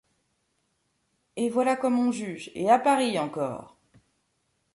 [1.35, 3.77] Et voilà comme on juge, et à Paris encore!...